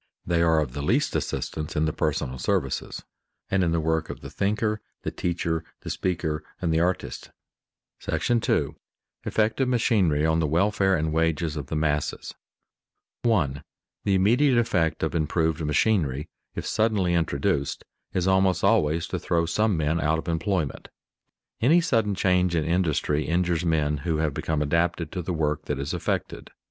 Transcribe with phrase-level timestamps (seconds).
[0.25, 3.03] They are of the least assistance in the personal services,
[3.51, 7.29] and in the work of the thinker, the teacher, the speaker, and the artist.§
[8.67, 8.73] II.
[9.25, 12.33] EFFECT OF MACHINERY ON THE WELFARE AND WAGES OF THE MASSES
[13.23, 14.07] [Sidenote: Evil of sudden introduction of machinery] 1.
[14.07, 14.57] _The immediate
[14.97, 20.17] effect of improved machinery, if suddenly introduced, is almost always to throw some men out
[20.17, 20.87] of employment._
[21.63, 25.77] Any sudden change in industry injures men who have become adapted to the work that
[25.77, 26.49] is affected.